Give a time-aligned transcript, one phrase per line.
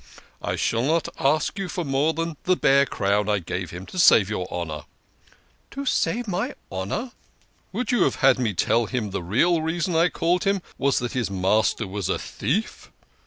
[0.51, 3.99] "I shall not ask you for more than the bare crown I gave him to
[3.99, 5.89] save your honour." 30 THE KING OF SCHNORRERS.
[5.89, 7.11] "To save my honour!""
[7.73, 11.11] Would you have had me tell him the real reason I called him was that
[11.13, 12.89] his master was a thief?